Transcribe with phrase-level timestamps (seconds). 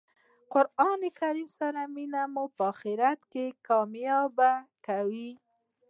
[0.53, 4.51] قران کریم سره مینه مو آخرت کښي کامیابه
[4.85, 5.31] کوي.